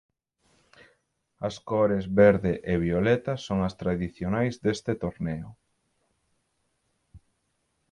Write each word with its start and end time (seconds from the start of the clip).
As 1.47 1.55
cores 1.69 2.03
verde 2.21 2.53
e 2.71 2.73
violeta 2.87 3.33
son 3.45 3.59
as 3.67 3.77
tradicionais 3.81 4.53
deste 4.63 4.93
torneo. 5.03 5.49